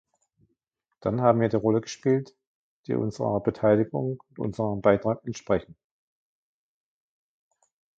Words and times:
Dann 0.99 1.21
haben 1.21 1.41
wir 1.41 1.49
die 1.49 1.57
Rolle 1.57 1.79
gespielt, 1.79 2.35
die 2.87 2.95
unserer 2.95 3.39
Beteiligung 3.39 4.19
und 4.31 4.39
unserem 4.39 4.81
Beitrag 4.81 5.23
entsprechen. 5.27 5.75